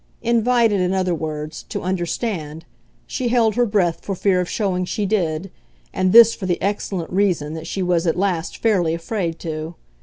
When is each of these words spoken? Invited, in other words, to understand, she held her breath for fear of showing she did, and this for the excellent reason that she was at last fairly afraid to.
Invited, 0.23 0.81
in 0.81 0.95
other 0.95 1.13
words, 1.13 1.61
to 1.69 1.83
understand, 1.83 2.65
she 3.05 3.27
held 3.27 3.53
her 3.53 3.67
breath 3.67 3.99
for 4.01 4.15
fear 4.15 4.41
of 4.41 4.49
showing 4.49 4.83
she 4.83 5.05
did, 5.05 5.51
and 5.93 6.11
this 6.11 6.33
for 6.33 6.47
the 6.47 6.59
excellent 6.59 7.11
reason 7.11 7.53
that 7.53 7.67
she 7.67 7.83
was 7.83 8.07
at 8.07 8.17
last 8.17 8.57
fairly 8.57 8.95
afraid 8.95 9.37
to. 9.41 9.75